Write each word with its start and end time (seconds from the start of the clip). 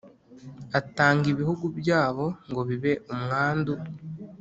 Atanga 0.79 1.25
ibihugu 1.33 1.65
byabo 1.79 2.25
ngo 2.49 2.61
bibe 2.69 2.93
umwandu 3.13 3.73